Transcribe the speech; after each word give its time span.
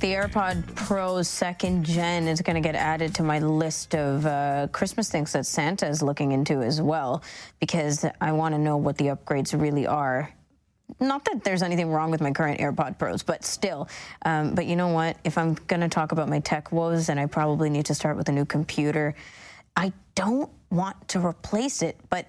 The 0.00 0.12
AirPod 0.12 0.76
Pro 0.76 1.22
second 1.22 1.84
gen 1.84 2.28
is 2.28 2.40
going 2.40 2.54
to 2.54 2.60
get 2.60 2.76
added 2.76 3.16
to 3.16 3.24
my 3.24 3.40
list 3.40 3.96
of 3.96 4.24
uh, 4.24 4.68
Christmas 4.70 5.10
things 5.10 5.32
that 5.32 5.44
Santa 5.44 5.88
is 5.88 6.02
looking 6.02 6.30
into 6.30 6.62
as 6.62 6.80
well, 6.80 7.24
because 7.58 8.04
I 8.20 8.30
want 8.30 8.54
to 8.54 8.60
know 8.60 8.76
what 8.76 8.96
the 8.96 9.06
upgrades 9.06 9.60
really 9.60 9.88
are. 9.88 10.32
Not 11.00 11.24
that 11.24 11.42
there's 11.42 11.64
anything 11.64 11.90
wrong 11.90 12.12
with 12.12 12.20
my 12.20 12.30
current 12.30 12.60
AirPod 12.60 12.96
Pros, 12.96 13.24
but 13.24 13.44
still. 13.44 13.88
Um, 14.24 14.54
but 14.54 14.66
you 14.66 14.76
know 14.76 14.88
what? 14.88 15.16
If 15.24 15.36
I'm 15.36 15.54
going 15.54 15.80
to 15.80 15.88
talk 15.88 16.12
about 16.12 16.28
my 16.28 16.38
tech 16.38 16.70
woes, 16.70 17.08
then 17.08 17.18
I 17.18 17.26
probably 17.26 17.68
need 17.68 17.86
to 17.86 17.94
start 17.94 18.16
with 18.16 18.28
a 18.28 18.32
new 18.32 18.44
computer. 18.44 19.16
I 19.74 19.92
don't 20.14 20.50
want 20.70 21.08
to 21.08 21.26
replace 21.26 21.82
it, 21.82 21.98
but 22.08 22.28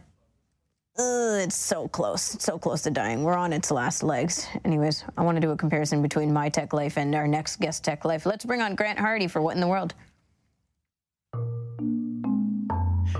Ugh, 0.99 1.39
it's 1.39 1.55
so 1.55 1.87
close. 1.87 2.35
It's 2.35 2.43
so 2.43 2.59
close 2.59 2.81
to 2.81 2.91
dying. 2.91 3.23
We're 3.23 3.37
on 3.37 3.53
its 3.53 3.71
last 3.71 4.03
legs. 4.03 4.45
Anyways, 4.65 5.05
I 5.17 5.23
want 5.23 5.37
to 5.37 5.41
do 5.41 5.51
a 5.51 5.55
comparison 5.55 6.01
between 6.01 6.33
my 6.33 6.49
tech 6.49 6.73
life 6.73 6.97
and 6.97 7.15
our 7.15 7.25
next 7.25 7.61
guest 7.61 7.85
tech 7.85 8.03
life. 8.03 8.25
Let's 8.25 8.43
bring 8.43 8.61
on 8.61 8.75
Grant 8.75 8.99
Hardy 8.99 9.27
for 9.27 9.41
What 9.41 9.55
in 9.55 9.61
the 9.61 9.67
World. 9.67 9.93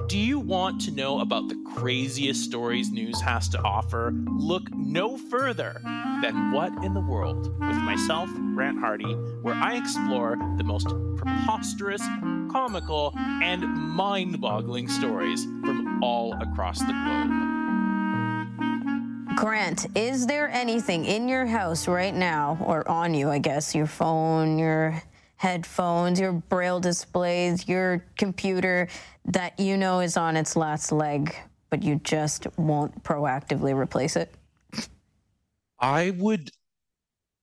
Do 0.08 0.18
you 0.18 0.40
want 0.40 0.82
to 0.82 0.92
know 0.92 1.22
about 1.22 1.48
the 1.48 1.56
craziest 1.74 2.44
stories 2.44 2.92
news 2.92 3.22
has 3.22 3.48
to 3.50 3.62
offer? 3.62 4.12
Look 4.28 4.64
no 4.76 5.18
further 5.18 5.80
than 6.22 6.52
What 6.52 6.84
in 6.84 6.94
the 6.94 7.00
World 7.00 7.48
with 7.60 7.78
myself, 7.78 8.30
Grant 8.56 8.80
Hardy, 8.80 9.14
where 9.42 9.56
I 9.56 9.78
explore 9.78 10.36
the 10.58 10.64
most 10.66 10.88
preposterous, 11.16 12.02
comical, 12.52 13.14
and 13.16 13.62
mind 13.62 14.42
boggling 14.42 14.90
stories 14.90 15.46
from 15.46 16.04
all 16.04 16.34
across 16.42 16.80
the 16.80 16.88
globe. 16.88 17.49
Grant, 19.40 19.86
is 19.96 20.28
there 20.28 20.50
anything 20.50 21.06
in 21.06 21.30
your 21.30 21.46
house 21.46 21.88
right 21.88 22.14
now, 22.14 22.58
or 22.60 22.86
on 22.92 23.14
you, 23.14 23.30
I 23.30 23.40
guess, 23.40 23.74
your 23.74 23.88
phone, 23.88 24.60
your 24.60 25.02
headphones, 25.38 26.20
your 26.20 26.34
braille 26.34 26.82
displays, 26.82 27.66
your 27.66 28.04
computer, 28.18 28.90
that 29.24 29.58
you 29.58 29.78
know 29.78 30.02
is 30.02 30.18
on 30.18 30.36
its 30.36 30.58
last 30.58 30.92
leg, 30.92 31.34
but 31.70 31.84
you 31.84 32.02
just 32.04 32.48
won't 32.58 33.02
proactively 33.06 33.74
replace 33.74 34.18
it? 34.18 34.36
I 35.80 36.10
would 36.18 36.52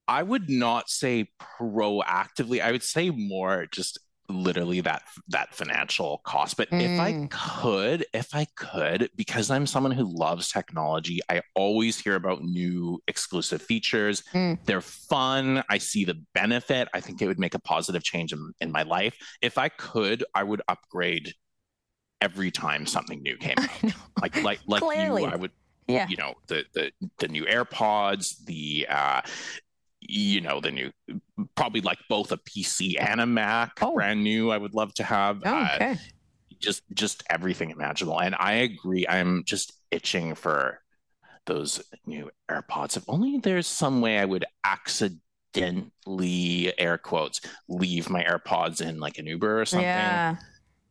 I 0.07 0.23
would 0.23 0.51
not 0.51 0.91
say 0.91 1.31
proactively. 1.41 2.61
I 2.61 2.73
would 2.73 2.83
say 2.83 3.09
more 3.09 3.65
just 3.73 3.99
literally 4.29 4.81
that 4.81 5.03
that 5.29 5.55
financial 5.55 6.21
cost 6.25 6.57
but 6.57 6.71
mm. 6.71 6.81
if 6.81 7.01
i 7.01 7.13
mm. 7.13 7.31
could 7.31 8.05
if 8.13 8.35
i 8.35 8.47
could 8.57 9.09
because 9.17 9.51
i'm 9.51 9.67
someone 9.67 9.93
who 9.93 10.05
loves 10.05 10.51
technology 10.51 11.21
i 11.29 11.41
always 11.55 11.99
hear 11.99 12.15
about 12.15 12.43
new 12.43 13.01
exclusive 13.09 13.63
features 13.63 14.23
mm. 14.33 14.59
they're 14.65 14.81
fun 14.81 15.63
i 15.69 15.79
see 15.79 16.05
the 16.05 16.21
benefit 16.35 16.89
i 16.95 17.01
think 17.01 17.21
it 17.21 17.27
would 17.27 17.39
make 17.39 17.55
a 17.55 17.61
positive 17.61 18.03
change 18.03 18.33
in, 18.33 18.53
in 18.61 18.73
my 18.73 18.83
life 18.83 19.17
if 19.43 19.59
i 19.59 19.69
could 19.69 20.25
i 20.35 20.43
would 20.43 20.63
upgrade 20.69 21.35
every 22.21 22.51
time 22.51 22.87
something 22.87 23.23
new 23.23 23.37
came 23.37 23.55
out 23.59 23.93
like 24.21 24.43
like 24.43 24.61
like 24.67 24.83
Clearly. 24.83 25.23
you 25.23 25.29
i 25.29 25.37
would 25.37 25.53
yeah 25.89 26.07
you 26.09 26.17
know 26.17 26.35
the 26.49 26.65
the 26.75 26.91
the 27.19 27.29
new 27.29 27.45
airpods 27.45 28.45
the 28.47 28.87
uh 28.89 29.21
you 30.01 30.41
know 30.41 30.61
the 30.61 30.71
new 30.71 30.91
probably 31.55 31.81
like 31.81 31.99
both 32.09 32.33
a 32.33 32.37
pc 32.39 32.95
and 33.01 33.21
a 33.21 33.27
mac 33.27 33.79
oh. 33.83 33.95
brand 33.95 34.23
new 34.23 34.51
i 34.51 34.59
would 34.59 34.75
love 34.75 34.93
to 34.95 35.03
have. 35.03 35.43
Oh, 35.45 35.51
uh, 35.51 35.71
okay. 35.75 35.93
uh, 35.93 35.97
just 36.59 36.83
just 36.95 37.23
everything 37.29 37.71
imaginable. 37.71 38.21
And 38.21 38.35
i 38.39 38.55
agree 38.55 39.07
i'm 39.09 39.45
just 39.45 39.73
itching 39.91 40.35
for 40.35 40.81
those 41.45 41.83
new 42.07 42.31
airpods. 42.51 42.97
If 42.97 43.05
only 43.09 43.39
there's 43.39 43.67
some 43.67 44.01
way 44.01 44.19
i 44.19 44.25
would 44.25 44.45
accidentally 44.65 46.73
air 46.79 46.99
quotes 46.99 47.41
leave 47.69 48.11
my 48.11 48.25
airpods 48.25 48.81
in 48.81 49.01
like 49.01 49.19
an 49.19 49.27
uber 49.27 49.61
or 49.61 49.67
something. 49.67 49.85
Yeah. 49.85 50.37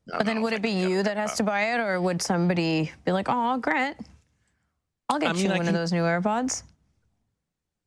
But 0.07 0.27
then 0.27 0.43
would 0.43 0.53
it 0.53 0.61
be 0.61 0.69
you 0.69 1.01
that 1.01 1.17
has 1.17 1.35
to 1.37 1.43
buy 1.43 1.73
it 1.73 1.79
or 1.79 1.99
would 1.99 2.21
somebody 2.21 2.91
be 3.05 3.11
like 3.11 3.25
oh 3.27 3.57
grant. 3.57 3.97
I'll 5.09 5.19
get 5.19 5.29
I 5.29 5.33
mean, 5.33 5.43
you 5.43 5.49
one 5.49 5.59
can... 5.59 5.67
of 5.67 5.73
those 5.73 5.91
new 5.91 6.01
airpods. 6.01 6.63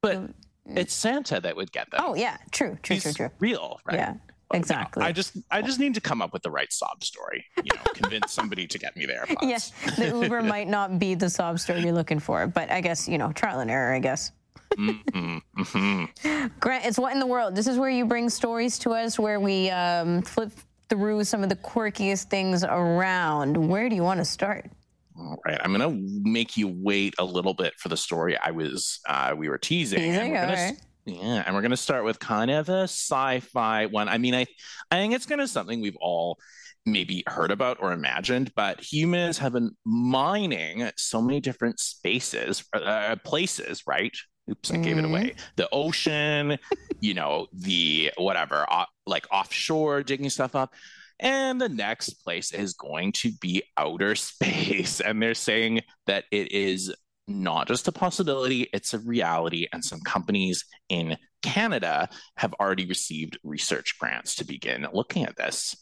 But 0.03 0.31
it's 0.77 0.95
Santa 0.95 1.41
that 1.41 1.57
would 1.57 1.73
get 1.73 1.91
them. 1.91 2.01
Oh 2.03 2.15
yeah, 2.15 2.37
true, 2.51 2.79
true, 2.83 2.95
He's 2.95 3.03
true, 3.03 3.13
true. 3.13 3.31
Real, 3.39 3.81
right? 3.85 3.97
Yeah, 3.97 4.15
exactly. 4.53 5.01
You 5.01 5.05
know, 5.05 5.09
I 5.09 5.13
just 5.13 5.37
I 5.51 5.63
just 5.63 5.79
need 5.81 5.95
to 5.95 6.01
come 6.01 6.23
up 6.23 6.33
with 6.33 6.43
the 6.43 6.51
right 6.51 6.73
sob 6.73 7.03
story. 7.05 7.45
You 7.57 7.75
know, 7.75 7.83
convince 7.95 8.33
somebody 8.33 8.67
to 8.67 8.79
get 8.79 8.97
me 8.97 9.07
there. 9.07 9.27
Yes, 9.43 9.73
the 9.97 10.09
Uber 10.09 10.43
might 10.55 10.69
not 10.69 10.99
be 10.99 11.15
the 11.15 11.31
sob 11.31 11.59
story 11.59 11.81
you're 11.81 11.93
looking 11.93 12.19
for, 12.19 12.47
but 12.47 12.71
I 12.71 12.81
guess 12.81 13.09
you 13.09 13.19
know 13.19 13.33
trial 13.33 13.61
and 13.61 13.71
error. 13.71 13.93
I 13.95 14.01
guess. 14.01 14.33
mm-hmm, 14.77 15.39
mm-hmm. 15.59 16.47
Grant, 16.61 16.85
it's 16.85 16.99
what 16.99 17.13
in 17.13 17.21
the 17.21 17.27
world. 17.27 17.55
This 17.55 17.67
is 17.67 17.79
where 17.79 17.89
you 17.91 18.05
bring 18.05 18.29
stories 18.29 18.79
to 18.81 18.91
us, 18.91 19.19
where 19.19 19.41
we 19.41 19.71
um, 19.71 20.23
flip 20.23 20.53
through 20.89 21.25
some 21.25 21.43
of 21.43 21.49
the 21.49 21.57
quirkiest 21.57 22.25
things 22.25 22.65
around. 22.65 23.57
Where 23.57 23.89
do 23.89 23.97
you 23.97 24.03
want 24.03 24.19
to 24.19 24.25
start? 24.25 24.71
All 25.19 25.39
right, 25.45 25.59
I'm 25.63 25.73
gonna 25.73 25.99
make 26.23 26.57
you 26.57 26.69
wait 26.69 27.15
a 27.19 27.25
little 27.25 27.55
bit 27.55 27.75
for 27.79 27.89
the 27.89 27.97
story 27.97 28.37
I 28.39 28.53
was 28.53 29.01
uh, 29.09 29.35
we 29.37 29.49
were 29.49 29.59
teasing. 29.59 29.99
teasing 29.99 30.33
gonna, 30.35 30.53
right. 30.53 30.77
Yeah, 31.07 31.43
and 31.45 31.55
we're 31.55 31.63
gonna 31.63 31.77
start 31.77 32.05
with 32.05 32.21
kind 32.21 32.51
of 32.51 32.69
a 32.69 32.83
sci-fi 32.85 33.87
one. 33.87 34.09
I 34.09 34.19
mean, 34.19 34.35
I 34.35 34.47
I 34.91 34.97
think 34.97 35.15
it's 35.15 35.27
kind 35.27 35.41
of 35.41 35.51
something 35.51 35.81
we've 35.81 35.97
all 36.01 36.39
maybe 36.87 37.25
heard 37.27 37.51
about 37.51 37.79
or 37.81 37.93
imagined, 37.93 38.53
but 38.55 38.81
humans 38.81 39.39
have 39.39 39.53
been 39.53 39.73
mining 39.85 40.89
so 40.97 41.21
many 41.21 41.41
different 41.41 41.81
spaces, 41.81 42.65
uh, 42.73 43.17
places, 43.25 43.83
right? 43.87 44.17
Oops, 44.51 44.71
I 44.71 44.75
mm-hmm. 44.75 44.83
gave 44.83 44.99
it 44.99 45.05
away. 45.05 45.25
Mm-hmm. 45.25 45.39
The 45.57 45.69
ocean, 45.73 46.59
you 47.01 47.15
know, 47.15 47.49
the 47.53 48.13
whatever, 48.17 48.67
uh, 48.71 48.87
like 49.07 49.27
offshore 49.31 50.03
digging 50.03 50.31
stuff 50.31 50.55
up. 50.55 50.75
And 51.21 51.61
the 51.61 51.69
next 51.69 52.25
place 52.25 52.53
is 52.53 52.75
going 52.75 53.13
to 53.13 53.33
be 53.41 53.63
outer 53.77 54.15
space. 54.15 55.01
And 55.01 55.23
they're 55.23 55.35
saying 55.35 55.83
that 56.07 56.25
it 56.31 56.53
is 56.53 56.95
not 57.27 57.69
just 57.69 57.89
a 57.89 57.93
possibility, 57.93 58.69
it's 58.73 58.95
a 58.95 58.99
reality. 58.99 59.67
And 59.73 59.85
some 59.85 60.01
companies 60.01 60.65
in 60.89 61.17
Canada 61.43 62.09
have 62.37 62.55
already 62.55 62.87
received 62.87 63.39
research 63.45 63.99
grants 63.99 64.37
to 64.37 64.45
begin 64.45 64.87
looking 64.93 65.25
at 65.25 65.37
this. 65.37 65.77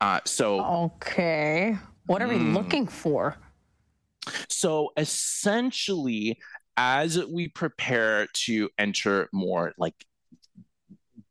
Uh, 0.00 0.20
so, 0.24 0.64
okay. 0.96 1.76
What 2.06 2.22
are 2.22 2.28
we 2.28 2.34
mm, 2.34 2.54
looking 2.54 2.86
for? 2.88 3.36
So, 4.48 4.90
essentially, 4.96 6.38
as 6.76 7.24
we 7.24 7.48
prepare 7.48 8.26
to 8.32 8.68
enter 8.78 9.28
more 9.32 9.72
like 9.78 9.94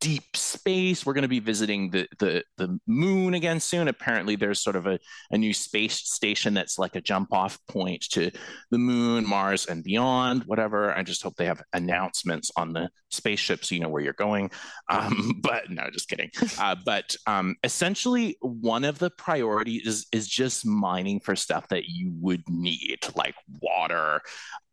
deep 0.02 0.36
space. 0.36 1.06
We're 1.06 1.14
going 1.14 1.22
to 1.22 1.30
be 1.30 1.40
visiting 1.40 1.92
the, 1.92 2.08
the 2.20 2.44
the 2.58 2.80
moon 2.88 3.36
again 3.36 3.62
soon. 3.62 3.88
Apparently, 3.88 4.36
there's 4.36 4.60
sort 4.60 4.76
of 4.76 4.88
a, 4.88 5.00
a 5.30 5.38
new 5.38 5.54
space 5.54 5.94
station 5.94 6.54
that's 6.54 6.78
like 6.78 6.96
a 6.96 7.02
jump 7.02 7.32
off 7.32 7.58
point 7.68 8.02
to 8.10 8.32
the 8.72 8.78
moon, 8.78 9.26
Mars, 9.26 9.68
and 9.68 9.84
beyond. 9.84 10.44
Whatever. 10.44 10.94
I 10.94 11.04
just 11.04 11.24
hope 11.24 11.36
they 11.36 11.46
have 11.46 11.62
announcements 11.72 12.52
on 12.58 12.74
the 12.74 12.90
spaceship 13.12 13.64
so 13.64 13.76
you 13.76 13.82
know 13.82 13.90
where 13.90 14.02
you're 14.02 14.14
going. 14.14 14.52
Um, 14.90 15.40
but 15.44 15.70
no, 15.70 15.90
just 15.92 16.10
kidding. 16.10 16.32
Uh, 16.60 16.76
but 16.84 17.16
um, 17.28 17.56
essentially, 17.64 18.38
one 18.42 18.84
of 18.84 19.00
the 19.00 19.12
priorities 19.12 19.86
is, 19.86 20.08
is 20.12 20.28
just 20.28 20.66
mining 20.66 21.20
for 21.20 21.36
stuff 21.36 21.68
that 21.70 21.86
you 21.86 22.12
would 22.20 22.44
need, 22.50 23.00
like 23.16 23.36
water, 23.62 24.22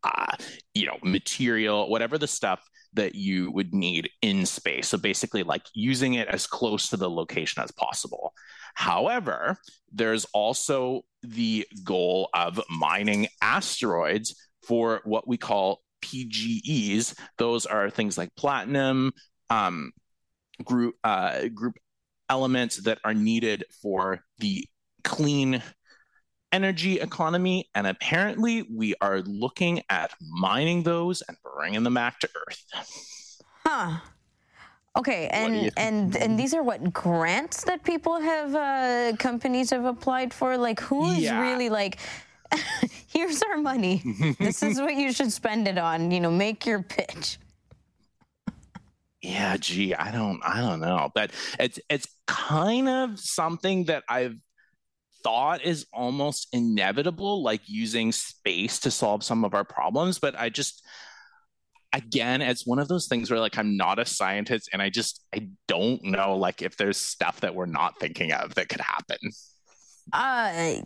uh, 0.03 0.35
you 0.73 0.85
know, 0.85 0.97
material, 1.03 1.89
whatever 1.89 2.17
the 2.17 2.27
stuff 2.27 2.61
that 2.93 3.15
you 3.15 3.51
would 3.51 3.73
need 3.73 4.09
in 4.21 4.45
space. 4.45 4.87
So 4.87 4.97
basically, 4.97 5.43
like 5.43 5.63
using 5.73 6.15
it 6.15 6.27
as 6.27 6.47
close 6.47 6.89
to 6.89 6.97
the 6.97 7.09
location 7.09 7.63
as 7.63 7.71
possible. 7.71 8.33
However, 8.73 9.57
there's 9.91 10.25
also 10.33 11.01
the 11.21 11.67
goal 11.83 12.29
of 12.33 12.59
mining 12.69 13.27
asteroids 13.41 14.35
for 14.63 15.01
what 15.03 15.27
we 15.27 15.37
call 15.37 15.81
PGEs. 16.01 17.17
Those 17.37 17.65
are 17.65 17.89
things 17.89 18.17
like 18.17 18.29
platinum, 18.35 19.11
um, 19.49 19.91
group 20.63 20.95
uh, 21.03 21.47
group 21.53 21.75
elements 22.29 22.77
that 22.77 22.99
are 23.03 23.13
needed 23.13 23.65
for 23.81 24.23
the 24.39 24.65
clean 25.03 25.61
energy 26.51 26.99
economy. 26.99 27.69
And 27.75 27.87
apparently, 27.87 28.63
we 28.63 28.95
are 29.01 29.21
looking 29.21 29.83
at 29.89 30.13
mining 30.21 30.83
those 30.83 31.21
and 31.27 31.37
bringing 31.43 31.83
them 31.83 31.93
back 31.93 32.19
to 32.19 32.29
Earth. 32.47 32.63
Huh. 33.65 33.99
Okay, 34.97 35.27
and 35.27 35.71
and 35.77 36.17
and 36.17 36.37
these 36.37 36.53
are 36.53 36.63
what 36.63 36.91
grants 36.91 37.63
that 37.65 37.83
people 37.83 38.19
have 38.19 38.55
uh, 38.55 39.15
companies 39.17 39.69
have 39.69 39.85
applied 39.85 40.33
for. 40.33 40.57
Like, 40.57 40.79
who 40.79 41.11
is 41.11 41.19
yeah. 41.19 41.39
really 41.39 41.69
like? 41.69 41.99
here's 43.07 43.41
our 43.43 43.57
money. 43.57 44.01
this 44.39 44.63
is 44.63 44.81
what 44.81 44.95
you 44.95 45.13
should 45.13 45.31
spend 45.31 45.67
it 45.67 45.77
on. 45.77 46.11
You 46.11 46.19
know, 46.19 46.31
make 46.31 46.65
your 46.65 46.81
pitch. 46.81 47.37
Yeah, 49.21 49.57
gee, 49.57 49.93
I 49.93 50.11
don't 50.11 50.41
I 50.43 50.59
don't 50.59 50.79
know. 50.79 51.11
But 51.13 51.31
it's 51.59 51.79
it's 51.89 52.07
kind 52.25 52.89
of 52.89 53.19
something 53.19 53.85
that 53.85 54.03
I've 54.09 54.39
thought 55.23 55.63
is 55.63 55.85
almost 55.93 56.47
inevitable, 56.53 57.43
like 57.43 57.61
using 57.65 58.11
space 58.11 58.79
to 58.79 58.91
solve 58.91 59.23
some 59.23 59.43
of 59.43 59.53
our 59.53 59.63
problems. 59.63 60.19
But 60.19 60.39
I 60.39 60.49
just 60.49 60.83
again, 61.93 62.41
it's 62.41 62.67
one 62.67 62.79
of 62.79 62.87
those 62.87 63.07
things 63.07 63.31
where 63.31 63.39
like 63.39 63.57
I'm 63.57 63.77
not 63.77 63.99
a 63.99 64.05
scientist 64.05 64.69
and 64.73 64.81
I 64.81 64.89
just 64.89 65.23
I 65.33 65.49
don't 65.67 66.03
know 66.03 66.37
like 66.37 66.61
if 66.61 66.77
there's 66.77 66.97
stuff 66.97 67.41
that 67.41 67.55
we're 67.55 67.65
not 67.65 67.99
thinking 67.99 68.31
of 68.31 68.55
that 68.55 68.69
could 68.69 68.81
happen. 68.81 69.17
Uh 70.13 70.81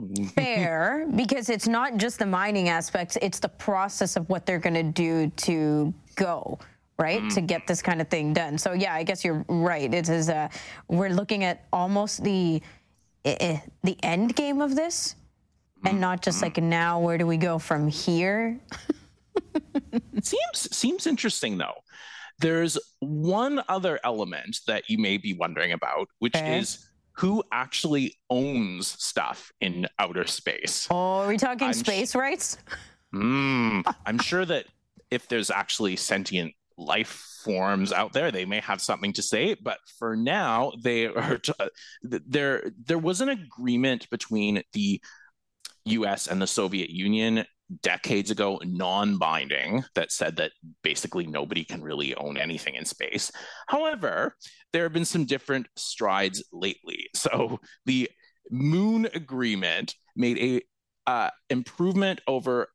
fair 0.34 1.06
because 1.16 1.50
it's 1.50 1.68
not 1.68 1.98
just 1.98 2.18
the 2.18 2.24
mining 2.24 2.70
aspects 2.70 3.18
it's 3.20 3.38
the 3.38 3.48
process 3.48 4.16
of 4.16 4.26
what 4.30 4.46
they're 4.46 4.58
going 4.58 4.74
to 4.74 4.82
do 4.82 5.30
to 5.36 5.92
go 6.16 6.58
right 6.98 7.20
mm. 7.20 7.34
to 7.34 7.42
get 7.42 7.66
this 7.66 7.82
kind 7.82 8.00
of 8.00 8.08
thing 8.08 8.32
done 8.32 8.56
so 8.56 8.72
yeah 8.72 8.94
i 8.94 9.02
guess 9.02 9.22
you're 9.22 9.44
right 9.48 9.92
it 9.92 10.08
is 10.08 10.30
uh 10.30 10.48
we're 10.88 11.10
looking 11.10 11.44
at 11.44 11.66
almost 11.74 12.24
the 12.24 12.62
the 13.24 13.96
end 14.02 14.34
game 14.34 14.60
of 14.60 14.74
this 14.74 15.14
and 15.84 16.00
not 16.00 16.22
just 16.22 16.42
like 16.42 16.58
now 16.58 17.00
where 17.00 17.18
do 17.18 17.26
we 17.26 17.36
go 17.36 17.58
from 17.58 17.88
here 17.88 18.60
seems 20.22 20.76
seems 20.76 21.06
interesting 21.06 21.58
though 21.58 21.74
there's 22.38 22.78
one 23.00 23.62
other 23.68 24.00
element 24.04 24.60
that 24.66 24.88
you 24.88 24.98
may 24.98 25.16
be 25.16 25.32
wondering 25.32 25.72
about 25.72 26.08
which 26.18 26.34
okay. 26.36 26.58
is 26.58 26.88
who 27.12 27.42
actually 27.52 28.18
owns 28.30 28.88
stuff 29.02 29.52
in 29.60 29.86
outer 29.98 30.26
space. 30.26 30.88
Oh, 30.90 31.20
are 31.20 31.28
we 31.28 31.36
talking 31.36 31.68
I'm 31.68 31.74
space 31.74 32.12
sh- 32.12 32.16
rights? 32.16 32.58
Mm, 33.14 33.84
I'm 34.06 34.18
sure 34.18 34.44
that 34.44 34.66
if 35.10 35.28
there's 35.28 35.50
actually 35.50 35.96
sentient 35.96 36.54
life 36.78 37.40
forms 37.44 37.92
out 37.92 38.12
there, 38.12 38.30
they 38.30 38.44
may 38.44 38.60
have 38.60 38.80
something 38.80 39.12
to 39.14 39.22
say. 39.22 39.54
But 39.54 39.78
for 39.98 40.16
now, 40.16 40.72
they 40.82 41.06
are 41.06 41.38
t- 41.38 41.52
there. 42.02 42.70
There 42.84 42.98
was 42.98 43.20
an 43.20 43.28
agreement 43.28 44.08
between 44.10 44.62
the 44.72 45.00
U.S. 45.86 46.26
and 46.26 46.40
the 46.40 46.46
Soviet 46.46 46.90
Union 46.90 47.44
decades 47.80 48.30
ago 48.30 48.60
non-binding 48.64 49.84
that 49.94 50.12
said 50.12 50.36
that 50.36 50.52
basically 50.82 51.26
nobody 51.26 51.64
can 51.64 51.82
really 51.82 52.14
own 52.16 52.36
anything 52.36 52.74
in 52.74 52.84
space. 52.84 53.32
However, 53.66 54.36
there 54.72 54.82
have 54.82 54.92
been 54.92 55.04
some 55.04 55.24
different 55.24 55.68
strides 55.76 56.42
lately. 56.52 57.08
So 57.14 57.60
the 57.86 58.10
Moon 58.50 59.08
Agreement 59.14 59.94
made 60.16 60.38
a 60.38 61.10
uh, 61.10 61.30
improvement 61.50 62.20
over 62.26 62.68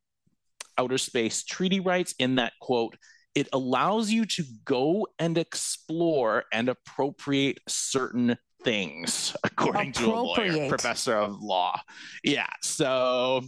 outer 0.76 0.98
space 0.98 1.44
treaty 1.44 1.80
rights 1.80 2.14
in 2.18 2.36
that 2.36 2.52
quote 2.60 2.96
it 3.38 3.48
allows 3.52 4.10
you 4.10 4.26
to 4.26 4.44
go 4.64 5.06
and 5.18 5.38
explore 5.38 6.44
and 6.52 6.68
appropriate 6.68 7.60
certain 7.68 8.36
things 8.64 9.36
according 9.44 9.92
to 9.92 10.06
a 10.06 10.20
lawyer 10.20 10.68
professor 10.68 11.14
of 11.14 11.40
law. 11.40 11.80
Yeah 12.24 12.50
so 12.62 13.42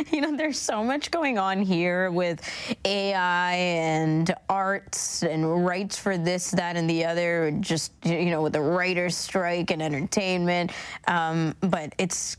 you 0.12 0.20
know 0.20 0.36
there's 0.36 0.58
so 0.58 0.82
much 0.82 1.10
going 1.10 1.38
on 1.38 1.60
here 1.60 2.10
with 2.10 2.40
ai 2.84 3.54
and 3.54 4.34
arts 4.48 5.22
and 5.22 5.64
rights 5.64 5.98
for 5.98 6.16
this 6.16 6.50
that 6.50 6.76
and 6.76 6.88
the 6.88 7.04
other 7.04 7.50
just 7.60 7.92
you 8.04 8.30
know 8.30 8.42
with 8.42 8.52
the 8.52 8.60
writers 8.60 9.16
strike 9.16 9.70
and 9.70 9.82
entertainment. 9.82 10.72
Um, 11.08 11.54
but 11.60 11.94
it's 11.98 12.36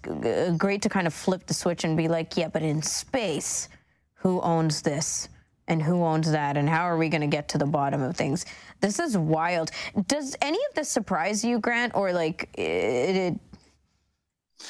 great 0.58 0.82
to 0.84 0.90
kind 0.90 1.08
of 1.08 1.14
flip 1.14 1.46
the 1.46 1.54
switch 1.54 1.84
and 1.84 1.96
be 1.98 2.08
like 2.08 2.38
yeah 2.38 2.48
but 2.48 2.62
in 2.62 2.82
space 2.82 3.70
who 4.16 4.40
owns 4.42 4.82
this 4.82 5.30
and 5.68 5.82
who 5.82 6.04
owns 6.04 6.32
that? 6.32 6.58
And 6.58 6.68
how 6.68 6.84
are 6.84 6.98
we 6.98 7.10
going 7.10 7.22
to 7.22 7.28
get 7.28 7.48
to 7.50 7.58
the 7.58 7.66
bottom 7.66 8.02
of 8.02 8.16
things? 8.16 8.46
This 8.82 9.00
is 9.00 9.18
wild. 9.18 9.72
Does 10.08 10.36
any 10.42 10.58
of 10.70 10.76
this 10.76 10.90
surprise 10.90 11.44
you 11.44 11.60
grant? 11.60 11.96
Or 11.96 12.12
like 12.12 12.50
it, 12.54 13.16
it 13.16 13.40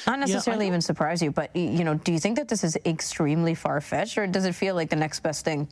not 0.06 0.18
necessarily 0.18 0.64
yeah, 0.64 0.70
even 0.70 0.80
surprise 0.80 1.22
you 1.22 1.30
but 1.30 1.54
you 1.54 1.84
know 1.84 1.94
do 1.94 2.12
you 2.12 2.18
think 2.18 2.36
that 2.36 2.48
this 2.48 2.64
is 2.64 2.76
extremely 2.84 3.54
far-fetched 3.54 4.18
or 4.18 4.26
does 4.26 4.44
it 4.44 4.54
feel 4.54 4.74
like 4.74 4.90
the 4.90 4.96
next 4.96 5.20
best 5.20 5.44
thing 5.44 5.68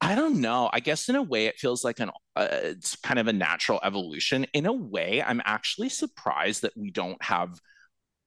I 0.00 0.14
don't 0.14 0.42
know. 0.42 0.68
I 0.70 0.80
guess 0.80 1.08
in 1.08 1.16
a 1.16 1.22
way 1.22 1.46
it 1.46 1.58
feels 1.58 1.82
like 1.82 1.98
an 1.98 2.10
uh, 2.36 2.48
it's 2.50 2.94
kind 2.94 3.18
of 3.18 3.26
a 3.26 3.32
natural 3.32 3.80
evolution. 3.82 4.44
In 4.52 4.66
a 4.66 4.72
way, 4.72 5.22
I'm 5.22 5.40
actually 5.46 5.88
surprised 5.88 6.60
that 6.60 6.76
we 6.76 6.90
don't 6.90 7.22
have 7.22 7.58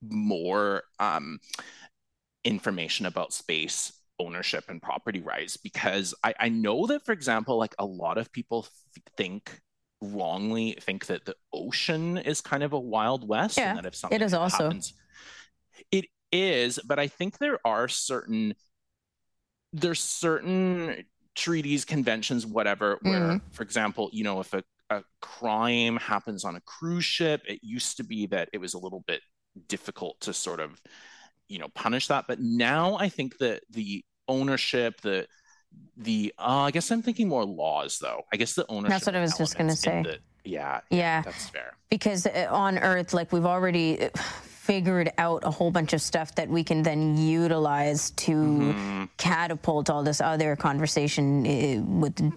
more 0.02 0.84
um, 1.00 1.38
information 2.44 3.06
about 3.06 3.31
space 3.31 3.94
ownership 4.19 4.66
and 4.69 4.81
property 4.81 5.22
rights 5.22 5.58
because 5.58 6.16
I, 6.24 6.34
I 6.40 6.50
know 6.50 6.88
that, 6.88 7.06
for 7.06 7.12
example, 7.12 7.58
like 7.58 7.75
a 7.78 7.86
lot 7.86 8.18
of 8.18 8.31
people 8.31 8.64
th- 8.96 9.06
think 9.16 9.62
wrongly 10.02 10.78
think 10.82 11.08
that 11.08 11.26
the 11.26 11.36
ocean 11.54 12.18
is 12.18 12.42
kind 12.42 12.64
of 12.64 12.74
a 12.74 12.80
wild 12.80 13.28
west 13.28 13.58
yeah, 13.58 13.70
and 13.70 13.80
that 13.80 13.86
if 13.86 13.96
something 13.96 14.20
it 14.20 14.24
is 14.24 14.34
also 14.34 14.66
happens, 14.66 14.94
it 15.92 16.06
is 16.32 16.80
but 16.86 17.00
i 17.00 17.08
think 17.08 17.38
there 17.38 17.60
are 17.66 17.88
certain 17.88 18.54
there's 19.74 20.00
certain 20.00 21.04
treaties 21.36 21.86
conventions 21.86 22.46
whatever 22.46 22.98
where 23.02 23.20
mm. 23.20 23.42
for 23.52 23.64
example 23.64 24.10
you 24.12 24.24
know 24.24 24.40
if 24.40 24.54
a, 24.54 24.64
a 24.90 25.04
crime 25.22 25.98
happens 25.98 26.46
on 26.46 26.56
a 26.56 26.62
cruise 26.62 27.06
ship 27.06 27.42
it 27.48 27.60
used 27.64 27.98
to 27.98 28.04
be 28.04 28.28
that 28.28 28.50
it 28.54 28.60
was 28.60 28.74
a 28.74 28.80
little 28.80 29.04
bit 29.08 29.22
difficult 29.68 30.20
to 30.20 30.34
sort 30.34 30.60
of 30.60 30.80
you 31.48 31.58
know 31.58 31.68
punish 31.76 32.08
that 32.08 32.26
but 32.28 32.40
now 32.40 32.98
i 32.98 33.10
think 33.10 33.38
that 33.38 33.64
the 33.70 34.04
ownership 34.28 35.00
the 35.02 35.28
the 35.98 36.34
uh, 36.38 36.64
I 36.64 36.72
guess 36.72 36.92
I'm 36.92 37.02
thinking 37.02 37.28
more 37.28 37.46
laws 37.46 38.00
though. 38.00 38.24
I 38.31 38.38
guess 38.38 38.54
the 38.54 38.66
ownership. 38.69 38.90
That's 38.90 39.06
what 39.06 39.16
I 39.16 39.22
was 39.22 39.38
just 39.38 39.58
going 39.58 39.69
to 39.69 39.75
say. 39.75 40.04
The, 40.04 40.19
yeah, 40.44 40.81
yeah, 40.90 40.98
yeah, 40.98 41.22
that's 41.24 41.50
fair. 41.50 41.75
Because 41.90 42.25
uh, 42.25 42.48
on 42.50 42.78
Earth, 42.78 43.14
like 43.14 43.31
we've 43.31 43.46
already 43.46 44.02
uh, 44.02 44.10
figured 44.14 45.12
out 45.18 45.44
a 45.44 45.52
whole 45.52 45.72
bunch 45.72 45.94
of 45.94 46.02
stuff 46.02 46.36
that 46.36 46.50
we 46.50 46.64
can 46.64 46.84
then 46.84 47.18
utilize 47.18 48.12
to 48.12 48.31
mm-hmm. 48.31 49.06
catapult 49.18 49.90
all 49.90 50.04
this 50.04 50.22
other 50.22 50.56
conversation 50.56 51.46
uh, 51.46 51.81
with 51.84 52.34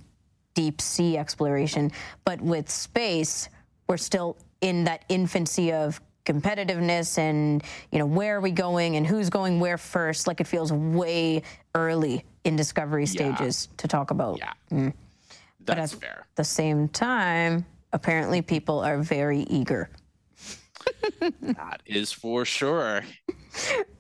deep 0.55 0.81
sea 0.81 1.19
exploration. 1.19 1.91
But 2.25 2.41
with 2.41 2.71
space, 2.71 3.49
we're 3.89 3.97
still 3.97 4.37
in 4.61 4.85
that 4.85 5.05
infancy 5.09 5.73
of 5.73 6.01
competitiveness 6.25 7.19
and 7.19 7.63
you 7.91 7.99
know 7.99 8.07
where 8.07 8.37
are 8.37 8.41
we 8.41 8.51
going 8.51 8.97
and 8.97 9.07
who's 9.07 9.31
going 9.31 9.59
where 9.59 9.79
first 9.79 10.27
like 10.27 10.41
it 10.41 10.47
feels 10.47 10.73
way 10.73 11.43
early 11.75 12.25
in 12.45 12.57
discovery 12.57 13.07
stages 13.07 13.69
yeah. 13.71 13.77
to 13.77 13.89
talk 13.89 14.11
about 14.11 14.39
yeah 14.39 14.53
mm. 14.71 14.93
that's 15.65 15.95
but 15.95 16.05
at 16.05 16.11
fair 16.11 16.27
the 16.37 16.45
same 16.45 16.89
time 16.89 17.65
apparently 17.93 18.43
people 18.43 18.81
are 18.81 18.99
very 18.99 19.41
eager 19.45 19.89
that 21.41 21.83
is 21.87 22.13
for 22.13 22.45
sure 22.45 23.03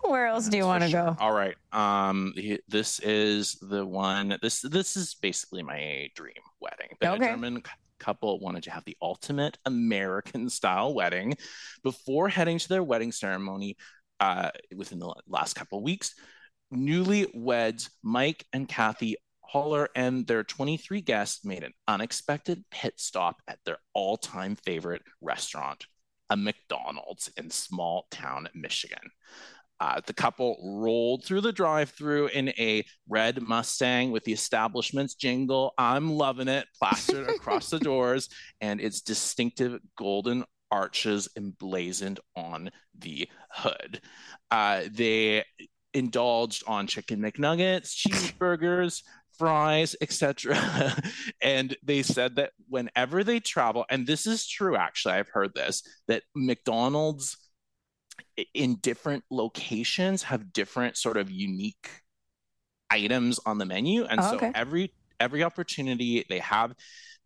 where 0.02 0.26
else 0.26 0.48
do 0.48 0.56
you 0.56 0.64
want 0.64 0.82
to 0.82 0.88
sure. 0.88 1.04
go 1.04 1.16
all 1.20 1.32
right 1.32 1.56
um 1.72 2.34
this 2.68 2.98
is 3.00 3.56
the 3.62 3.84
one 3.84 4.38
this 4.42 4.60
this 4.60 4.96
is 4.96 5.14
basically 5.14 5.62
my 5.62 6.08
dream 6.14 6.34
wedding 6.60 6.88
okay. 7.02 7.26
german 7.26 7.62
couple 8.00 8.40
wanted 8.40 8.64
to 8.64 8.71
have 8.71 8.85
the 8.85 8.97
ultimate 9.00 9.59
American 9.64 10.50
style 10.50 10.95
wedding 10.95 11.35
before 11.85 12.28
heading 12.28 12.59
to 12.59 12.69
their 12.69 12.83
wedding 12.83 13.12
ceremony 13.12 13.76
uh, 14.19 14.50
within 14.75 14.99
the 14.99 15.14
last 15.28 15.54
couple 15.54 15.83
weeks. 15.83 16.14
Newlyweds 16.73 17.90
Mike 18.02 18.45
and 18.52 18.69
Kathy 18.69 19.16
Holler 19.42 19.88
and 19.97 20.26
their 20.26 20.45
23 20.45 21.00
guests 21.00 21.45
made 21.45 21.64
an 21.64 21.73
unexpected 21.88 22.64
pit 22.71 22.95
stop 22.99 23.42
at 23.49 23.59
their 23.64 23.78
all 23.95 24.16
time 24.16 24.54
favorite 24.54 25.02
restaurant, 25.21 25.87
a 26.28 26.37
McDonald's 26.37 27.30
in 27.37 27.50
small 27.50 28.07
town 28.12 28.49
Michigan. 28.54 29.11
Uh, 29.80 30.00
the 30.04 30.12
couple 30.12 30.58
rolled 30.62 31.25
through 31.25 31.40
the 31.40 31.52
drive 31.52 31.90
through 31.90 32.26
in 32.28 32.50
a 32.50 32.84
red 33.08 33.40
Mustang 33.40 34.10
with 34.10 34.25
the 34.25 34.32
establishment's 34.32 35.14
jingle, 35.14 35.72
I'm 35.78 36.10
loving 36.10 36.49
it, 36.49 36.66
plastered 36.78 37.28
across 37.28 37.70
the 37.70 37.78
doors, 37.80 38.28
and 38.60 38.78
its 38.78 39.00
distinctive 39.00 39.80
golden 39.96 40.44
arches 40.70 41.28
emblazoned 41.37 42.20
on 42.37 42.70
the 42.99 43.28
hood. 43.50 44.00
Uh, 44.50 44.82
they 44.92 45.44
indulged 45.94 46.62
on 46.66 46.87
chicken 46.87 47.20
McNuggets, 47.20 47.94
cheeseburgers, 47.96 49.02
fries, 49.38 49.96
etc. 50.02 50.58
and 51.42 51.75
they 51.82 52.02
said 52.02 52.37
that 52.37 52.52
whenever 52.68 53.25
they 53.25 53.40
travel, 53.40 53.87
and 53.88 54.06
this 54.06 54.26
is 54.26 54.46
true 54.46 54.76
actually, 54.76 55.14
I've 55.14 55.30
heard 55.30 55.54
this, 55.54 55.82
that 56.08 56.22
McDonald's 56.37 57.38
in 58.54 58.76
different 58.76 59.25
locations 59.30 60.23
have 60.25 60.52
different 60.52 60.97
sort 60.97 61.16
of 61.16 61.30
unique 61.30 61.90
items 62.90 63.38
on 63.47 63.59
the 63.59 63.64
menu 63.64 64.04
and 64.04 64.20
oh, 64.20 64.30
so 64.30 64.37
okay. 64.37 64.52
every 64.54 64.92
every 65.20 65.44
opportunity 65.44 66.25
they 66.28 66.38
have 66.38 66.75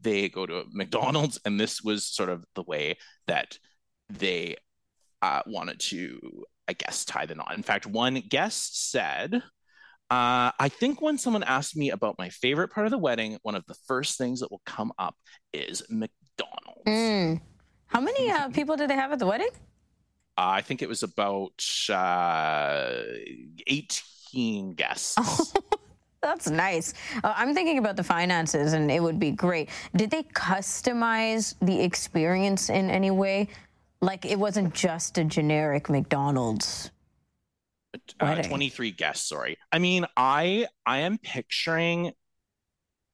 they 0.04 0.28
go 0.28 0.46
to 0.46 0.64
McDonald's, 0.72 1.40
and 1.44 1.58
this 1.58 1.82
was 1.82 2.06
sort 2.06 2.28
of 2.28 2.44
the 2.54 2.62
way 2.62 2.98
that 3.26 3.58
they 4.08 4.56
uh, 5.22 5.40
wanted 5.46 5.80
to, 5.80 6.20
I 6.68 6.74
guess, 6.74 7.04
tie 7.04 7.26
the 7.26 7.34
knot. 7.34 7.54
In 7.56 7.62
fact, 7.62 7.86
one 7.86 8.22
guest 8.28 8.90
said, 8.90 9.34
uh, 10.10 10.52
I 10.60 10.68
think 10.68 11.00
when 11.00 11.18
someone 11.18 11.42
asked 11.42 11.76
me 11.76 11.90
about 11.90 12.16
my 12.18 12.28
favorite 12.28 12.68
part 12.68 12.86
of 12.86 12.90
the 12.90 12.98
wedding, 12.98 13.38
one 13.42 13.54
of 13.54 13.64
the 13.66 13.74
first 13.86 14.18
things 14.18 14.40
that 14.40 14.50
will 14.50 14.62
come 14.66 14.92
up 14.98 15.16
is 15.52 15.82
McDonald's. 15.88 16.84
Mm. 16.86 17.40
How 17.86 18.00
many 18.00 18.30
uh, 18.30 18.50
people 18.50 18.76
did 18.76 18.90
they 18.90 18.94
have 18.94 19.12
at 19.12 19.18
the 19.18 19.26
wedding? 19.26 19.48
Uh, 20.36 20.58
I 20.58 20.62
think 20.62 20.82
it 20.82 20.88
was 20.88 21.02
about 21.02 21.64
uh, 21.90 23.02
18 23.66 24.74
guests. 24.74 25.54
That's 26.22 26.48
nice. 26.48 26.94
Uh, 27.22 27.34
I'm 27.36 27.54
thinking 27.54 27.78
about 27.78 27.96
the 27.96 28.02
finances, 28.02 28.72
and 28.72 28.90
it 28.90 29.02
would 29.02 29.18
be 29.18 29.30
great. 29.30 29.68
Did 29.94 30.10
they 30.10 30.22
customize 30.22 31.54
the 31.60 31.80
experience 31.80 32.70
in 32.70 32.90
any 32.90 33.10
way? 33.10 33.48
Like 34.00 34.24
it 34.24 34.38
wasn't 34.38 34.74
just 34.74 35.18
a 35.18 35.24
generic 35.24 35.88
McDonald's. 35.88 36.90
Uh, 37.94 37.98
wedding. 38.22 38.48
23 38.48 38.90
guests, 38.90 39.28
sorry. 39.28 39.56
I 39.70 39.78
mean, 39.78 40.06
I 40.16 40.66
I 40.84 41.00
am 41.00 41.18
picturing 41.18 42.12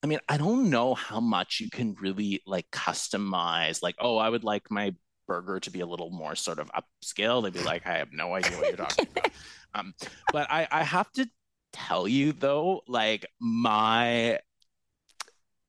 I 0.03 0.07
mean, 0.07 0.21
I 0.29 0.39
don't 0.39 0.71
know 0.71 0.95
how 0.95 1.21
much 1.21 1.61
you 1.61 1.69
can 1.69 1.95
really 2.01 2.43
like 2.47 2.71
customize 2.71 3.83
like, 3.83 3.97
oh, 3.99 4.17
I 4.17 4.31
would 4.31 4.45
like 4.45 4.71
my 4.71 4.95
burger 5.31 5.61
to 5.61 5.71
be 5.71 5.79
a 5.81 5.87
little 5.87 6.11
more 6.11 6.35
sort 6.35 6.59
of 6.59 6.69
upscale. 6.73 7.41
They'd 7.43 7.53
be 7.53 7.63
like, 7.63 7.87
I 7.87 7.99
have 7.99 8.13
no 8.13 8.35
idea 8.35 8.57
what 8.59 8.67
you're 8.67 8.77
talking 8.89 9.07
about. 9.13 9.31
Um, 9.77 9.95
but 10.33 10.51
I, 10.51 10.67
I 10.73 10.83
have 10.83 11.11
to 11.13 11.29
tell 11.73 12.09
you 12.09 12.33
though, 12.33 12.83
like 12.89 13.25
my 13.41 14.41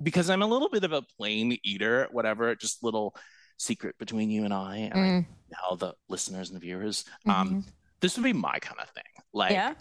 because 0.01 0.32
I'm 0.32 0.41
a 0.41 0.48
little 0.48 0.70
bit 0.70 0.84
of 0.84 0.94
a 0.94 1.03
plain 1.18 1.60
eater, 1.63 2.08
whatever, 2.12 2.56
just 2.56 2.84
little 2.84 3.15
secret 3.58 3.96
between 4.00 4.32
you 4.32 4.46
and 4.46 4.53
I, 4.53 4.89
and 4.91 4.96
Mm. 4.96 5.25
all 5.63 5.75
the 5.75 5.94
listeners 6.10 6.50
and 6.50 6.56
the 6.56 6.62
viewers. 6.65 7.06
Um, 7.27 7.63
this 8.00 8.18
would 8.18 8.24
be 8.24 8.34
my 8.34 8.58
kind 8.60 8.80
of 8.82 8.89
thing. 8.89 9.03
Like 9.32 9.51
yeah. 9.51 9.75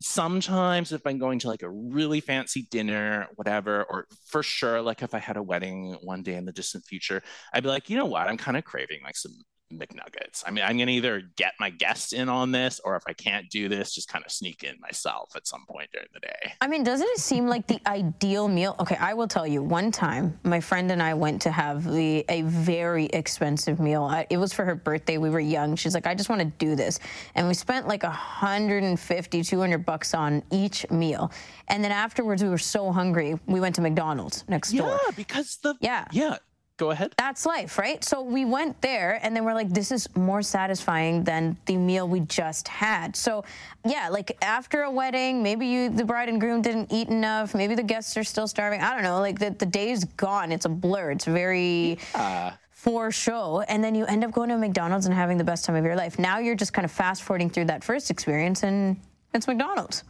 Sometimes 0.00 0.92
if 0.92 1.06
I'm 1.06 1.18
going 1.18 1.38
to 1.40 1.48
like 1.48 1.62
a 1.62 1.70
really 1.70 2.20
fancy 2.20 2.66
dinner, 2.70 3.28
whatever, 3.36 3.84
or 3.84 4.06
for 4.26 4.42
sure, 4.42 4.82
like 4.82 5.02
if 5.02 5.14
I 5.14 5.18
had 5.18 5.36
a 5.36 5.42
wedding 5.42 5.96
one 6.02 6.22
day 6.22 6.34
in 6.34 6.44
the 6.44 6.52
distant 6.52 6.84
future, 6.84 7.22
I'd 7.52 7.62
be 7.62 7.68
like, 7.68 7.88
you 7.90 7.96
know 7.96 8.04
what? 8.06 8.28
I'm 8.28 8.36
kind 8.36 8.56
of 8.56 8.64
craving 8.64 9.00
like 9.04 9.16
some 9.16 9.32
McNuggets. 9.72 10.44
I 10.46 10.50
mean, 10.50 10.64
I'm 10.64 10.78
gonna 10.78 10.92
either 10.92 11.22
get 11.36 11.54
my 11.58 11.70
guests 11.70 12.12
in 12.12 12.28
on 12.28 12.52
this, 12.52 12.80
or 12.84 12.96
if 12.96 13.02
I 13.06 13.12
can't 13.12 13.48
do 13.50 13.68
this, 13.68 13.94
just 13.94 14.08
kind 14.08 14.24
of 14.24 14.30
sneak 14.30 14.62
in 14.62 14.76
myself 14.80 15.34
at 15.34 15.46
some 15.46 15.64
point 15.68 15.90
during 15.92 16.08
the 16.14 16.20
day. 16.20 16.52
I 16.60 16.68
mean, 16.68 16.84
doesn't 16.84 17.06
it 17.08 17.18
seem 17.18 17.46
like 17.46 17.66
the 17.66 17.80
ideal 17.86 18.48
meal? 18.48 18.76
Okay, 18.80 18.96
I 18.96 19.14
will 19.14 19.28
tell 19.28 19.46
you. 19.46 19.62
One 19.62 19.90
time, 19.90 20.38
my 20.44 20.60
friend 20.60 20.90
and 20.90 21.02
I 21.02 21.14
went 21.14 21.42
to 21.42 21.50
have 21.50 21.84
the 21.84 22.24
a 22.28 22.42
very 22.42 23.06
expensive 23.06 23.80
meal. 23.80 24.04
I, 24.04 24.26
it 24.30 24.36
was 24.36 24.52
for 24.52 24.64
her 24.64 24.74
birthday. 24.74 25.18
We 25.18 25.30
were 25.30 25.40
young. 25.40 25.76
She's 25.76 25.94
like, 25.94 26.06
I 26.06 26.14
just 26.14 26.28
want 26.28 26.40
to 26.40 26.46
do 26.64 26.76
this, 26.76 27.00
and 27.34 27.48
we 27.48 27.54
spent 27.54 27.88
like 27.88 28.02
150, 28.02 29.42
200 29.42 29.84
bucks 29.84 30.14
on 30.14 30.42
each 30.50 30.88
meal. 30.90 31.32
And 31.68 31.82
then 31.82 31.92
afterwards, 31.92 32.42
we 32.42 32.48
were 32.48 32.58
so 32.58 32.92
hungry, 32.92 33.38
we 33.46 33.60
went 33.60 33.74
to 33.76 33.80
McDonald's 33.80 34.44
next 34.48 34.72
door. 34.72 34.98
Yeah, 35.04 35.10
because 35.16 35.58
the 35.62 35.74
Yeah. 35.80 36.06
yeah. 36.12 36.36
Go 36.78 36.90
ahead. 36.90 37.14
That's 37.16 37.46
life, 37.46 37.78
right? 37.78 38.04
So 38.04 38.20
we 38.20 38.44
went 38.44 38.80
there 38.82 39.18
and 39.22 39.34
then 39.34 39.44
we're 39.44 39.54
like, 39.54 39.70
this 39.70 39.90
is 39.90 40.08
more 40.14 40.42
satisfying 40.42 41.24
than 41.24 41.56
the 41.64 41.76
meal 41.76 42.06
we 42.06 42.20
just 42.20 42.68
had. 42.68 43.16
So 43.16 43.44
yeah, 43.86 44.10
like 44.10 44.36
after 44.42 44.82
a 44.82 44.90
wedding, 44.90 45.42
maybe 45.42 45.66
you 45.66 45.88
the 45.88 46.04
bride 46.04 46.28
and 46.28 46.38
groom 46.38 46.60
didn't 46.60 46.92
eat 46.92 47.08
enough, 47.08 47.54
maybe 47.54 47.74
the 47.74 47.82
guests 47.82 48.14
are 48.18 48.24
still 48.24 48.46
starving. 48.46 48.82
I 48.82 48.92
don't 48.94 49.04
know. 49.04 49.20
Like 49.20 49.38
the, 49.38 49.50
the 49.50 49.64
day's 49.64 50.04
gone. 50.04 50.52
It's 50.52 50.66
a 50.66 50.68
blur. 50.68 51.12
It's 51.12 51.24
very 51.24 51.98
Uh, 52.14 52.50
for 52.70 53.10
show. 53.10 53.62
And 53.68 53.82
then 53.82 53.94
you 53.94 54.04
end 54.04 54.22
up 54.22 54.30
going 54.32 54.50
to 54.50 54.58
McDonald's 54.58 55.06
and 55.06 55.14
having 55.14 55.38
the 55.38 55.44
best 55.44 55.64
time 55.64 55.76
of 55.76 55.84
your 55.84 55.96
life. 55.96 56.18
Now 56.18 56.38
you're 56.40 56.54
just 56.54 56.74
kind 56.74 56.84
of 56.84 56.92
fast 56.92 57.22
forwarding 57.22 57.48
through 57.48 57.64
that 57.66 57.82
first 57.84 58.10
experience 58.10 58.62
and 58.62 59.00
it's 59.32 59.46
McDonald's. 59.48 60.04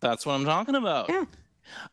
that's 0.00 0.24
what 0.24 0.32
I'm 0.32 0.44
talking 0.46 0.76
about. 0.76 1.08
Yeah. 1.10 1.24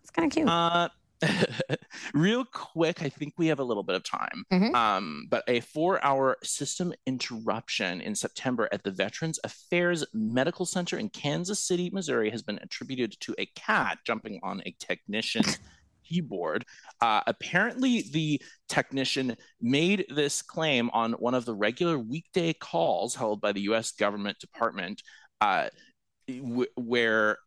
It's 0.02 0.12
kind 0.12 0.32
of 0.32 0.34
cute. 0.36 0.48
Uh, 0.48 0.88
real 2.14 2.46
quick, 2.46 3.02
I 3.02 3.10
think 3.10 3.34
we 3.38 3.48
have 3.48 3.60
a 3.60 3.64
little 3.64 3.84
bit 3.84 3.96
of 3.96 4.04
time. 4.04 4.44
Mhm. 4.52 4.74
Um, 4.76 5.28
but 5.30 5.44
a 5.48 5.60
four 5.62 6.04
hour 6.04 6.38
system 6.44 6.94
interruption 7.06 8.02
in 8.02 8.16
September 8.16 8.70
at 8.72 8.84
the 8.84 8.92
Veterans 8.92 9.40
Affairs 9.44 10.06
Medical 10.14 10.66
Center 10.66 10.98
in 10.98 11.10
Kansas 11.10 11.60
City, 11.60 11.90
Missouri, 11.92 12.30
has 12.30 12.42
been 12.42 12.60
attributed 12.62 13.20
to 13.22 13.36
a 13.38 13.46
cat 13.56 14.00
jumping 14.06 14.40
on 14.44 14.62
a 14.66 14.76
technician's 14.80 15.60
keyboard. 16.04 16.66
Uh, 17.02 17.22
apparently, 17.28 18.04
the 18.12 18.42
technician 18.68 19.36
made 19.62 20.06
this 20.10 20.42
claim 20.42 20.90
on 20.94 21.14
one 21.14 21.34
of 21.34 21.46
the 21.46 21.56
regular 21.56 21.98
weekday 21.98 22.54
calls 22.54 23.16
held 23.16 23.42
by 23.42 23.52
the 23.52 23.62
U.S. 23.62 23.92
government 23.92 24.38
department, 24.40 25.02
uh, 25.42 25.68
where 26.76 27.38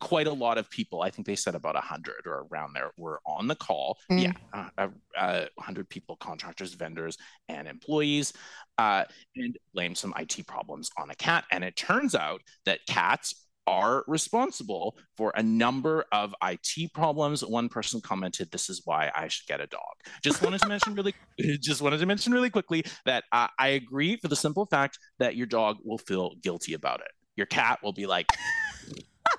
quite 0.00 0.26
a 0.26 0.32
lot 0.32 0.58
of 0.58 0.68
people 0.70 1.02
i 1.02 1.08
think 1.10 1.26
they 1.26 1.36
said 1.36 1.54
about 1.54 1.74
100 1.74 2.26
or 2.26 2.46
around 2.50 2.74
there 2.74 2.90
were 2.98 3.20
on 3.26 3.46
the 3.48 3.54
call 3.54 3.96
Mm. 4.10 4.22
yeah 4.22 4.32
uh, 4.52 4.68
uh, 4.78 4.88
uh, 5.18 5.46
100 5.54 5.88
people 5.88 6.16
contractors 6.16 6.74
vendors 6.74 7.16
and 7.48 7.66
employees 7.66 8.32
uh, 8.78 9.04
and 9.36 9.56
blamed 9.72 9.96
some 9.96 10.12
it 10.18 10.46
problems 10.46 10.90
on 10.98 11.10
a 11.10 11.14
cat 11.14 11.44
and 11.50 11.64
it 11.64 11.76
turns 11.76 12.14
out 12.14 12.42
that 12.66 12.80
cats 12.86 13.46
are 13.66 14.04
responsible 14.06 14.98
for 15.16 15.32
a 15.36 15.42
number 15.42 16.04
of 16.12 16.34
IT 16.44 16.92
problems. 16.92 17.42
One 17.42 17.70
person 17.70 17.98
commented, 18.02 18.50
"This 18.50 18.68
is 18.68 18.82
why 18.84 19.10
I 19.16 19.28
should 19.28 19.46
get 19.46 19.58
a 19.62 19.66
dog." 19.66 19.80
Just 20.22 20.42
wanted 20.42 20.60
to 20.60 20.68
mention 20.68 20.94
really, 20.94 21.14
just 21.62 21.80
wanted 21.80 21.96
to 21.98 22.04
mention 22.04 22.34
really 22.34 22.50
quickly 22.50 22.84
that 23.06 23.24
uh, 23.32 23.48
I 23.58 23.68
agree 23.68 24.18
for 24.18 24.28
the 24.28 24.36
simple 24.36 24.66
fact 24.66 24.98
that 25.18 25.34
your 25.36 25.46
dog 25.46 25.78
will 25.82 25.96
feel 25.96 26.34
guilty 26.42 26.74
about 26.74 27.00
it. 27.00 27.08
Your 27.36 27.46
cat 27.46 27.78
will 27.82 27.94
be 27.94 28.04
like, 28.06 28.26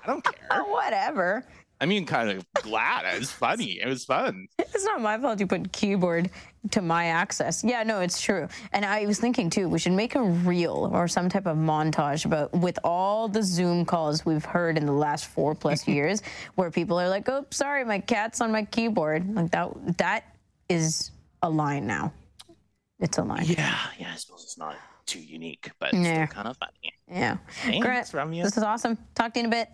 "I 0.06 0.10
don't 0.10 0.24
care." 0.24 0.62
Whatever. 0.68 1.44
I 1.78 1.84
mean, 1.84 2.06
kind 2.06 2.30
of 2.30 2.46
glad. 2.54 3.04
It 3.14 3.18
was 3.18 3.30
funny. 3.30 3.80
It 3.82 3.86
was 3.86 4.06
fun. 4.06 4.46
It's 4.58 4.84
not 4.84 5.02
my 5.02 5.18
fault 5.18 5.40
you 5.40 5.46
put 5.46 5.72
keyboard 5.72 6.30
to 6.70 6.80
my 6.80 7.06
access. 7.08 7.62
Yeah, 7.62 7.82
no, 7.82 8.00
it's 8.00 8.18
true. 8.18 8.48
And 8.72 8.82
I 8.82 9.04
was 9.04 9.18
thinking 9.20 9.50
too, 9.50 9.68
we 9.68 9.78
should 9.78 9.92
make 9.92 10.14
a 10.14 10.22
reel 10.22 10.88
or 10.90 11.06
some 11.06 11.28
type 11.28 11.44
of 11.46 11.58
montage 11.58 12.24
about 12.24 12.50
with 12.54 12.78
all 12.82 13.28
the 13.28 13.42
Zoom 13.42 13.84
calls 13.84 14.24
we've 14.24 14.44
heard 14.44 14.78
in 14.78 14.86
the 14.86 14.92
last 14.92 15.26
four 15.26 15.54
plus 15.54 15.86
years, 15.96 16.22
where 16.54 16.70
people 16.70 16.98
are 16.98 17.10
like, 17.10 17.28
"Oh, 17.28 17.44
sorry, 17.50 17.84
my 17.84 17.98
cat's 17.98 18.40
on 18.40 18.50
my 18.52 18.64
keyboard." 18.64 19.34
Like 19.34 19.50
that. 19.50 19.98
That 19.98 20.24
is 20.70 21.10
a 21.42 21.50
line 21.50 21.86
now. 21.86 22.10
It's 23.00 23.18
a 23.18 23.22
line. 23.22 23.44
Yeah, 23.44 23.76
yeah. 23.98 24.12
I 24.14 24.16
suppose 24.16 24.44
it's 24.44 24.56
not 24.56 24.76
too 25.04 25.20
unique, 25.20 25.70
but 25.78 25.90
it's 25.92 25.98
Yeah. 25.98 26.24
kind 26.26 26.48
of 26.48 26.56
funny. 26.56 26.94
Yeah. 27.06 27.36
Thanks, 27.64 27.84
Grant, 27.84 28.06
Ramya. 28.12 28.42
this 28.44 28.56
is 28.56 28.62
awesome. 28.62 28.96
Talk 29.14 29.34
to 29.34 29.40
you 29.40 29.44
in 29.46 29.52
a 29.52 29.54
bit. 29.54 29.68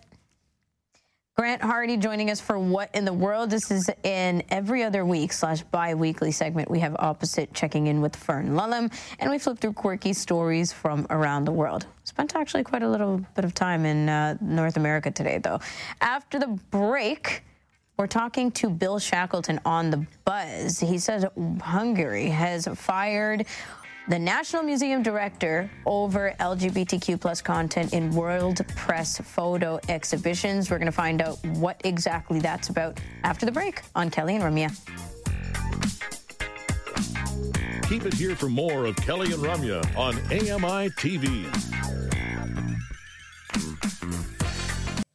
Grant 1.43 1.61
Hardy 1.61 1.97
joining 1.97 2.31
us 2.31 2.41
for 2.41 2.57
What 2.57 2.89
in 2.95 3.05
the 3.05 3.13
World. 3.13 3.51
This 3.51 3.73
is 3.73 3.91
an 4.05 4.45
every 4.49 4.85
other 4.85 5.05
week 5.05 5.33
slash 5.33 5.63
bi 5.63 5.93
weekly 5.93 6.31
segment. 6.31 6.71
We 6.71 6.79
have 6.79 6.95
opposite 7.01 7.53
checking 7.53 7.89
in 7.89 8.01
with 8.01 8.15
Fern 8.15 8.51
Lulham, 8.51 8.93
and 9.19 9.29
we 9.29 9.41
flip 9.41 9.59
through 9.59 9.73
quirky 9.73 10.13
stories 10.13 10.73
from 10.73 11.05
around 11.11 11.47
the 11.47 11.51
world. 11.51 11.87
Spent 12.05 12.37
actually 12.37 12.63
quite 12.63 12.85
a 12.85 12.89
little 12.89 13.27
bit 13.35 13.45
of 13.45 13.55
time 13.55 13.85
in 13.85 14.09
uh, 14.09 14.37
North 14.41 14.77
America 14.77 15.11
today, 15.11 15.39
though. 15.39 15.59
After 16.01 16.39
the 16.39 16.47
break, 16.71 17.43
we're 17.97 18.07
talking 18.07 18.53
to 18.53 18.71
Bill 18.71 19.01
Shackleton 19.01 19.59
on 19.65 19.91
the 19.91 20.07
buzz. 20.25 20.79
He 20.79 20.99
says 20.99 21.27
Hungary 21.61 22.29
has 22.29 22.69
fired 22.77 23.47
the 24.09 24.19
National 24.19 24.63
Museum 24.63 25.03
director 25.03 25.71
over 25.87 26.35
LGBTQ 26.41 27.21
plus 27.21 27.41
content 27.41 27.93
in 27.93 28.11
world 28.11 28.67
press 28.75 29.19
photo 29.19 29.79
exhibitions. 29.89 30.71
We're 30.71 30.79
going 30.79 30.87
to 30.87 30.93
find 30.93 31.23
out 31.23 31.39
what 31.59 31.81
exactly 31.85 32.41
that's 32.41 32.69
about 32.69 32.99
after 33.23 33.47
the 33.47 33.53
break 33.53 33.83
on 33.95 34.11
Kelly 34.11 34.37
and 34.37 34.45
Ramya. 34.45 34.77
Keep 37.89 38.07
it 38.07 38.15
here 38.15 38.35
for 38.35 38.49
more 38.49 38.87
of 38.87 38.97
Kelly 38.97 39.33
and 39.33 39.43
Ramya 39.43 39.97
on 39.97 40.17
AMI 40.31 40.91
TV. 40.91 41.82